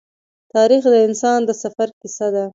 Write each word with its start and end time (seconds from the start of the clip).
تاریخ 0.53 0.83
د 0.93 0.95
انسان 1.07 1.39
د 1.45 1.49
سفر 1.63 1.87
کیسه 1.99 2.27
ده. 2.35 2.45